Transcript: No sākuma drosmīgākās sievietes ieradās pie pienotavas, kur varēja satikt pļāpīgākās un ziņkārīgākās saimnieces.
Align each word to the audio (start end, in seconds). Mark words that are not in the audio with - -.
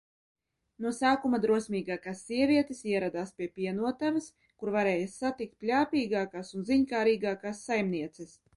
No 0.85 0.91
sākuma 0.99 1.39
drosmīgākās 1.43 2.23
sievietes 2.29 2.79
ieradās 2.93 3.35
pie 3.41 3.49
pienotavas, 3.59 4.31
kur 4.63 4.73
varēja 4.79 5.07
satikt 5.19 5.55
pļāpīgākās 5.67 6.53
un 6.59 6.69
ziņkārīgākās 6.73 7.65
saimnieces. 7.71 8.37